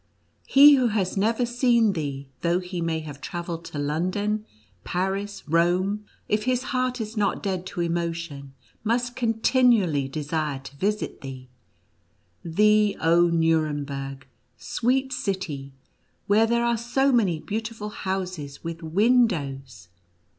[0.47, 4.47] He who has never seen thee, though he may have travelled to London,
[4.83, 11.21] Paris, Rome, if his heart is not dead to emotion, must continually desire to visit
[11.21, 11.49] thee—
[12.43, 14.25] thee, oh Nuremberg,
[14.57, 15.71] sweet city,
[16.25, 19.87] where there are so many beautiful houses with windows!"